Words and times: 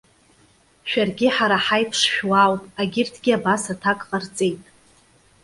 Шәаргьы 0.89 1.27
ҳара 1.35 1.57
ҳаиԥш 1.65 1.99
шәуаауп,- 2.13 2.69
агьырҭгьы 2.81 3.31
абас 3.37 3.63
аҭак 3.73 3.99
ҟарҵеит. 4.09 4.61